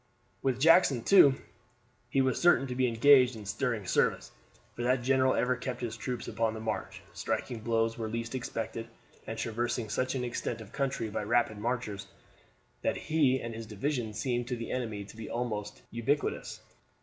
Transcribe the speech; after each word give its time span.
With 0.41 0.59
Jackson, 0.59 1.03
too, 1.03 1.35
he 2.09 2.21
was 2.21 2.41
certain 2.41 2.65
to 2.65 2.73
be 2.73 2.87
engaged 2.87 3.35
in 3.35 3.45
stirring 3.45 3.85
service, 3.85 4.31
for 4.75 4.81
that 4.81 5.03
general 5.03 5.35
ever 5.35 5.55
kept 5.55 5.79
his 5.81 5.95
troops 5.95 6.27
upon 6.27 6.55
the 6.55 6.59
march, 6.59 7.03
striking 7.13 7.59
blows 7.59 7.99
where 7.99 8.09
least 8.09 8.33
expected, 8.33 8.87
and 9.27 9.37
traversing 9.37 9.89
such 9.89 10.15
an 10.15 10.23
extent 10.23 10.59
of 10.59 10.71
country 10.73 11.11
by 11.11 11.21
rapid 11.23 11.59
marches 11.59 12.07
that 12.81 12.97
he 12.97 13.39
and 13.39 13.53
his 13.53 13.67
division 13.67 14.15
seemed 14.15 14.47
to 14.47 14.55
the 14.55 14.71
enemy 14.71 15.03
to 15.03 15.15
be 15.15 15.29
almost 15.29 15.83
ubiquitous. 15.91 16.61